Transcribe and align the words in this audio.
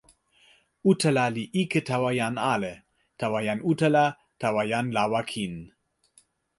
utala 0.91 1.25
li 1.35 1.43
ike 1.61 1.79
tawa 1.89 2.09
jan 2.19 2.35
ale, 2.53 2.73
tawa 3.19 3.39
jan 3.47 3.59
utala, 3.71 4.05
tawa 4.41 4.61
jan 4.71 4.87
lawa 4.95 5.21
kin. 5.31 5.53